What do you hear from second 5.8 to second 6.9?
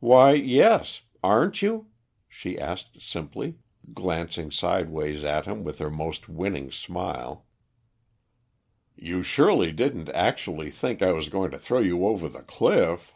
most winning